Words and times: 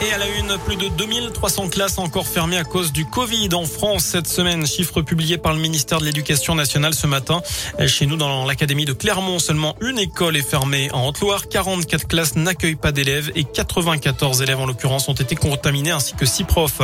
Et 0.00 0.12
à 0.12 0.18
la 0.18 0.28
une, 0.28 0.56
plus 0.64 0.76
de 0.76 0.86
2300 0.86 1.70
classes 1.70 1.98
encore 1.98 2.28
fermées 2.28 2.56
à 2.56 2.62
cause 2.62 2.92
du 2.92 3.04
Covid 3.04 3.48
en 3.52 3.64
France 3.64 4.04
cette 4.04 4.28
semaine. 4.28 4.64
Chiffre 4.64 5.02
publié 5.02 5.38
par 5.38 5.52
le 5.52 5.58
ministère 5.58 5.98
de 5.98 6.04
l'Éducation 6.04 6.54
nationale 6.54 6.94
ce 6.94 7.08
matin. 7.08 7.42
Chez 7.88 8.06
nous, 8.06 8.14
dans 8.14 8.44
l'académie 8.44 8.84
de 8.84 8.92
Clermont, 8.92 9.40
seulement 9.40 9.74
une 9.80 9.98
école 9.98 10.36
est 10.36 10.48
fermée 10.48 10.88
en 10.92 11.08
Haute-Loire. 11.08 11.48
44 11.48 12.06
classes 12.06 12.36
n'accueillent 12.36 12.76
pas 12.76 12.92
d'élèves 12.92 13.32
et 13.34 13.42
94 13.42 14.40
élèves 14.40 14.60
en 14.60 14.66
l'occurrence 14.66 15.08
ont 15.08 15.14
été 15.14 15.34
contaminés 15.34 15.90
ainsi 15.90 16.14
que 16.14 16.26
6 16.26 16.44
profs. 16.44 16.80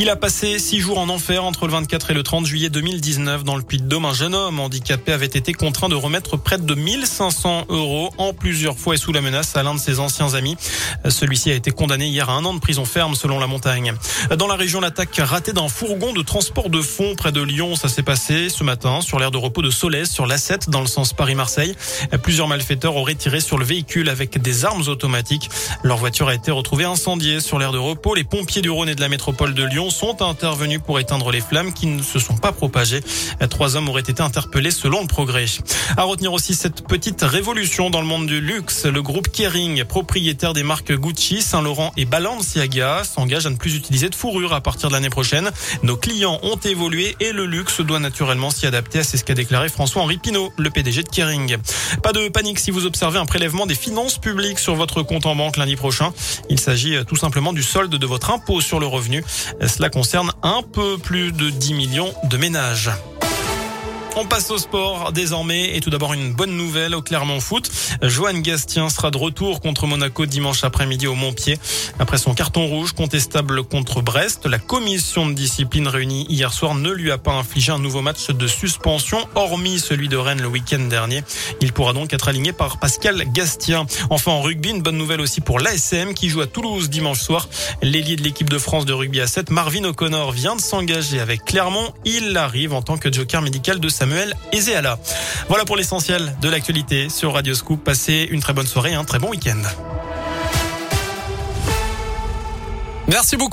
Il 0.00 0.10
a 0.10 0.16
passé 0.16 0.58
6 0.58 0.80
jours 0.80 0.98
en 0.98 1.08
enfer 1.10 1.44
entre 1.44 1.66
le 1.66 1.72
24 1.72 2.10
et 2.10 2.14
le 2.14 2.24
30 2.24 2.44
juillet 2.44 2.70
2019 2.70 3.44
dans 3.44 3.54
le 3.54 3.62
Puy-de-Dôme. 3.62 4.04
Un 4.04 4.14
jeune 4.14 4.34
homme 4.34 4.58
handicapé 4.58 5.12
avait 5.12 5.26
été 5.26 5.52
contraint 5.52 5.88
de 5.88 5.94
remettre 5.94 6.36
près 6.36 6.58
de 6.58 6.74
1500 6.74 7.66
euros 7.68 8.10
en 8.18 8.32
plusieurs 8.32 8.76
fois 8.76 8.94
et 8.94 8.98
sous 8.98 9.12
la 9.12 9.20
menace 9.20 9.54
à 9.54 9.62
l'un 9.62 9.74
de 9.74 9.80
ses 9.80 10.00
anciens 10.00 10.34
amis. 10.34 10.56
Celui-ci 11.08 11.52
a 11.52 11.54
été 11.54 11.70
condamné 11.70 12.08
hier 12.08 12.28
à 12.28 12.32
un 12.32 12.47
de 12.54 12.60
prison 12.60 12.84
ferme 12.84 13.14
selon 13.14 13.38
la 13.38 13.46
montagne. 13.46 13.94
Dans 14.36 14.46
la 14.46 14.54
région, 14.54 14.80
l'attaque 14.80 15.16
ratée 15.16 15.52
d'un 15.52 15.68
fourgon 15.68 16.12
de 16.12 16.22
transport 16.22 16.70
de 16.70 16.80
fonds 16.80 17.14
près 17.16 17.32
de 17.32 17.42
Lyon, 17.42 17.76
ça 17.76 17.88
s'est 17.88 18.02
passé 18.02 18.48
ce 18.48 18.64
matin 18.64 19.00
sur 19.00 19.18
l'aire 19.18 19.30
de 19.30 19.36
repos 19.36 19.62
de 19.62 19.70
Solèze 19.70 20.10
sur 20.10 20.26
l'A7 20.26 20.70
dans 20.70 20.80
le 20.80 20.86
sens 20.86 21.12
Paris-Marseille. 21.12 21.74
Plusieurs 22.22 22.48
malfaiteurs 22.48 22.96
auraient 22.96 23.14
tiré 23.14 23.40
sur 23.40 23.58
le 23.58 23.64
véhicule 23.64 24.08
avec 24.08 24.40
des 24.40 24.64
armes 24.64 24.82
automatiques. 24.88 25.48
Leur 25.82 25.98
voiture 25.98 26.28
a 26.28 26.34
été 26.34 26.50
retrouvée 26.50 26.84
incendiée 26.84 27.40
sur 27.40 27.58
l'aire 27.58 27.72
de 27.72 27.78
repos. 27.78 28.14
Les 28.14 28.24
pompiers 28.24 28.62
du 28.62 28.70
Rhône 28.70 28.88
et 28.88 28.94
de 28.94 29.00
la 29.00 29.08
métropole 29.08 29.54
de 29.54 29.64
Lyon 29.64 29.90
sont 29.90 30.22
intervenus 30.22 30.80
pour 30.84 30.98
éteindre 30.98 31.30
les 31.30 31.40
flammes 31.40 31.72
qui 31.72 31.86
ne 31.86 32.02
se 32.02 32.18
sont 32.18 32.36
pas 32.36 32.52
propagées. 32.52 33.00
Trois 33.50 33.76
hommes 33.76 33.88
auraient 33.88 34.02
été 34.02 34.22
interpellés 34.22 34.70
selon 34.70 35.00
le 35.00 35.06
progrès. 35.06 35.46
À 35.96 36.04
retenir 36.04 36.32
aussi 36.32 36.54
cette 36.54 36.86
petite 36.86 37.22
révolution 37.22 37.90
dans 37.90 38.00
le 38.00 38.06
monde 38.06 38.26
du 38.26 38.40
luxe. 38.40 38.86
Le 38.86 39.02
groupe 39.02 39.28
Kering, 39.28 39.84
propriétaire 39.84 40.52
des 40.52 40.62
marques 40.62 40.92
Gucci, 40.92 41.42
Saint-Laurent 41.42 41.92
et 41.96 42.04
Balance 42.04 42.37
Balenciaga 42.38 43.02
s'engage 43.02 43.46
à 43.46 43.50
ne 43.50 43.56
plus 43.56 43.74
utiliser 43.74 44.08
de 44.08 44.14
fourrure 44.14 44.52
à 44.52 44.60
partir 44.60 44.88
de 44.88 44.94
l'année 44.94 45.10
prochaine. 45.10 45.50
Nos 45.82 45.96
clients 45.96 46.38
ont 46.44 46.56
évolué 46.56 47.16
et 47.18 47.32
le 47.32 47.46
luxe 47.46 47.80
doit 47.80 47.98
naturellement 47.98 48.50
s'y 48.50 48.64
adapter. 48.64 49.02
C'est 49.02 49.16
ce 49.16 49.24
qu'a 49.24 49.34
déclaré 49.34 49.68
François-Henri 49.68 50.18
Pinault, 50.18 50.52
le 50.56 50.70
PDG 50.70 51.02
de 51.02 51.08
Kering. 51.08 51.56
Pas 52.00 52.12
de 52.12 52.28
panique 52.28 52.60
si 52.60 52.70
vous 52.70 52.86
observez 52.86 53.18
un 53.18 53.26
prélèvement 53.26 53.66
des 53.66 53.74
finances 53.74 54.18
publiques 54.18 54.60
sur 54.60 54.76
votre 54.76 55.02
compte 55.02 55.26
en 55.26 55.34
banque 55.34 55.56
lundi 55.56 55.74
prochain. 55.74 56.12
Il 56.48 56.60
s'agit 56.60 57.04
tout 57.06 57.16
simplement 57.16 57.52
du 57.52 57.64
solde 57.64 57.96
de 57.96 58.06
votre 58.06 58.30
impôt 58.30 58.60
sur 58.60 58.78
le 58.78 58.86
revenu. 58.86 59.24
Cela 59.66 59.90
concerne 59.90 60.30
un 60.44 60.62
peu 60.62 60.96
plus 60.96 61.32
de 61.32 61.50
10 61.50 61.74
millions 61.74 62.14
de 62.30 62.36
ménages. 62.36 62.90
On 64.20 64.26
passe 64.26 64.50
au 64.50 64.58
sport 64.58 65.12
désormais 65.12 65.76
et 65.76 65.80
tout 65.80 65.90
d'abord 65.90 66.12
une 66.12 66.32
bonne 66.32 66.56
nouvelle 66.56 66.96
au 66.96 67.02
Clermont 67.02 67.38
Foot. 67.38 67.70
Joanne 68.02 68.42
Gastien 68.42 68.88
sera 68.88 69.12
de 69.12 69.16
retour 69.16 69.60
contre 69.60 69.86
Monaco 69.86 70.26
dimanche 70.26 70.64
après-midi 70.64 71.06
au 71.06 71.14
Montpied. 71.14 71.56
Après 72.00 72.18
son 72.18 72.34
carton 72.34 72.66
rouge 72.66 72.94
contestable 72.94 73.62
contre 73.62 74.02
Brest, 74.02 74.46
la 74.46 74.58
commission 74.58 75.28
de 75.28 75.34
discipline 75.34 75.86
réunie 75.86 76.26
hier 76.28 76.52
soir 76.52 76.74
ne 76.74 76.90
lui 76.90 77.12
a 77.12 77.18
pas 77.18 77.30
infligé 77.30 77.70
un 77.70 77.78
nouveau 77.78 78.02
match 78.02 78.30
de 78.30 78.46
suspension, 78.48 79.18
hormis 79.36 79.78
celui 79.78 80.08
de 80.08 80.16
Rennes 80.16 80.42
le 80.42 80.48
week-end 80.48 80.80
dernier. 80.80 81.22
Il 81.60 81.72
pourra 81.72 81.92
donc 81.92 82.12
être 82.12 82.26
aligné 82.26 82.52
par 82.52 82.80
Pascal 82.80 83.22
Gastien. 83.32 83.86
Enfin 84.10 84.32
en 84.32 84.42
rugby, 84.42 84.70
une 84.70 84.82
bonne 84.82 84.98
nouvelle 84.98 85.20
aussi 85.20 85.40
pour 85.40 85.60
l'ASM 85.60 86.12
qui 86.12 86.28
joue 86.28 86.40
à 86.40 86.48
Toulouse 86.48 86.90
dimanche 86.90 87.20
soir. 87.20 87.48
L'ailier 87.82 88.16
de 88.16 88.24
l'équipe 88.24 88.50
de 88.50 88.58
France 88.58 88.84
de 88.84 88.92
rugby 88.92 89.20
à 89.20 89.28
7, 89.28 89.50
Marvin 89.50 89.84
O'Connor, 89.84 90.32
vient 90.32 90.56
de 90.56 90.60
s'engager 90.60 91.20
avec 91.20 91.44
Clermont. 91.44 91.94
Il 92.04 92.36
arrive 92.36 92.74
en 92.74 92.82
tant 92.82 92.98
que 92.98 93.12
joker 93.12 93.42
médical 93.42 93.78
de 93.78 93.88
Samuel 94.08 94.34
Ezéala. 94.52 94.98
Voilà 95.48 95.66
pour 95.66 95.76
l'essentiel 95.76 96.34
de 96.40 96.48
l'actualité 96.48 97.10
sur 97.10 97.34
Radio 97.34 97.54
Scoop. 97.54 97.84
Passez 97.84 98.26
une 98.30 98.40
très 98.40 98.54
bonne 98.54 98.66
soirée, 98.66 98.94
un 98.94 99.04
très 99.04 99.18
bon 99.18 99.28
week-end. 99.28 99.60
Merci 103.08 103.36
beaucoup. 103.36 103.46